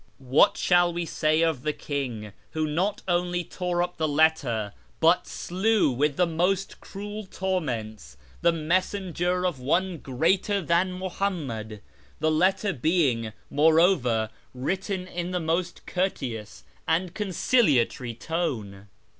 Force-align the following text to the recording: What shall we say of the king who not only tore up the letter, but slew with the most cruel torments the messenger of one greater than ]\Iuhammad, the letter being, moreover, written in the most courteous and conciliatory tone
What 0.33 0.57
shall 0.57 0.91
we 0.91 1.05
say 1.05 1.41
of 1.43 1.61
the 1.61 1.73
king 1.73 2.33
who 2.53 2.65
not 2.65 3.03
only 3.07 3.43
tore 3.43 3.83
up 3.83 3.97
the 3.97 4.07
letter, 4.07 4.73
but 4.99 5.27
slew 5.27 5.91
with 5.91 6.15
the 6.15 6.25
most 6.25 6.79
cruel 6.81 7.27
torments 7.27 8.17
the 8.41 8.51
messenger 8.51 9.45
of 9.45 9.59
one 9.59 9.99
greater 9.99 10.59
than 10.59 10.99
]\Iuhammad, 10.99 11.81
the 12.19 12.31
letter 12.31 12.73
being, 12.73 13.31
moreover, 13.51 14.31
written 14.55 15.05
in 15.05 15.29
the 15.29 15.39
most 15.39 15.85
courteous 15.85 16.63
and 16.87 17.13
conciliatory 17.13 18.15
tone 18.15 18.87